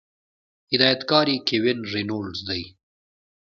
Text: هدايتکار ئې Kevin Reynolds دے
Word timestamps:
هدايتکار 0.71 1.25
ئې 1.33 1.37
Kevin 1.47 1.79
Reynolds 1.93 2.39
دے 2.47 2.61